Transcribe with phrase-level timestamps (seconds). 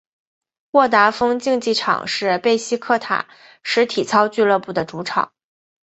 [0.71, 3.27] 沃达丰竞技场是贝西克塔
[3.61, 5.31] 什体操俱乐部的主场。